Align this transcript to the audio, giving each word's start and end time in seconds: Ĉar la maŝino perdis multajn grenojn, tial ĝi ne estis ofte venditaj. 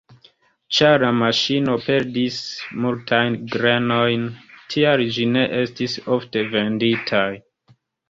Ĉar 0.77 1.03
la 1.03 1.11
maŝino 1.17 1.75
perdis 1.83 2.39
multajn 2.87 3.37
grenojn, 3.53 4.27
tial 4.75 5.07
ĝi 5.19 5.31
ne 5.37 5.47
estis 5.63 6.03
ofte 6.21 6.49
venditaj. 6.59 7.27